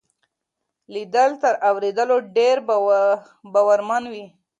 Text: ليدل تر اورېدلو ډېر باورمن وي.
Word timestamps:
ليدل 0.93 1.31
تر 1.41 1.53
اورېدلو 1.69 2.17
ډېر 2.37 2.55
باورمن 3.53 4.03
وي. 4.13 4.25